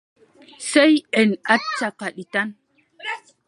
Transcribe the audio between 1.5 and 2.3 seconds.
acca kadi